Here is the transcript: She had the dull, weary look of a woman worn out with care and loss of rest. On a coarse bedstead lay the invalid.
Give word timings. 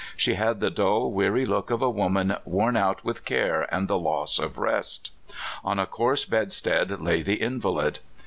She 0.17 0.33
had 0.33 0.59
the 0.61 0.71
dull, 0.71 1.11
weary 1.11 1.45
look 1.45 1.69
of 1.69 1.83
a 1.83 1.89
woman 1.91 2.35
worn 2.43 2.75
out 2.75 3.03
with 3.05 3.23
care 3.23 3.71
and 3.71 3.87
loss 3.87 4.39
of 4.39 4.57
rest. 4.57 5.11
On 5.63 5.77
a 5.77 5.85
coarse 5.85 6.25
bedstead 6.25 6.99
lay 6.99 7.21
the 7.21 7.35
invalid. 7.39 7.99